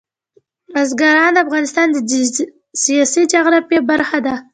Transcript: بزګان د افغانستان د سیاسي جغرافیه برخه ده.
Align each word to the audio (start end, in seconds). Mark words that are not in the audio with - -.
بزګان 0.73 1.31
د 1.33 1.37
افغانستان 1.45 1.87
د 1.91 1.97
سیاسي 2.83 3.21
جغرافیه 3.33 3.81
برخه 3.91 4.17
ده. 4.25 4.35